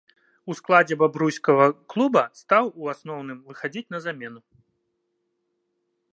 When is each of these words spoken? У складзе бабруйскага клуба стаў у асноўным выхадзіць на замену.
У 0.51 0.53
складзе 0.59 0.95
бабруйскага 1.01 1.65
клуба 1.93 2.23
стаў 2.41 2.65
у 2.85 2.89
асноўным 2.93 3.39
выхадзіць 3.51 3.87
на 3.97 4.01
замену. 4.07 4.41